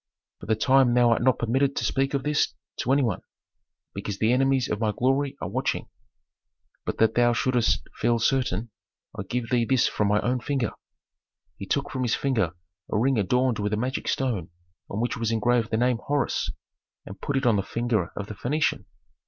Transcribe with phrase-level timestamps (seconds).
[0.39, 3.21] "For the time thou art not permitted to speak of this to any one,
[3.93, 5.89] because the enemies of my glory are watching.
[6.87, 8.71] But that thou shouldst feel certain,
[9.15, 10.71] I give thee this from my own finger."
[11.55, 12.53] He took from his finger
[12.91, 14.49] a ring adorned with a magic stone
[14.89, 16.49] on which was engraved the name Horus,
[17.05, 18.85] and put it on the finger of the Phœnician.